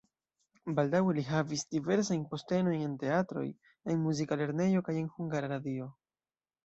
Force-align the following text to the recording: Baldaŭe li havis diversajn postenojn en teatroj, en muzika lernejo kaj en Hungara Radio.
Baldaŭe 0.77 1.11
li 1.17 1.25
havis 1.27 1.65
diversajn 1.75 2.23
postenojn 2.33 2.87
en 2.87 2.95
teatroj, 3.03 3.47
en 3.95 4.01
muzika 4.07 4.39
lernejo 4.41 4.83
kaj 4.89 4.97
en 5.03 5.13
Hungara 5.19 5.53
Radio. 5.57 5.93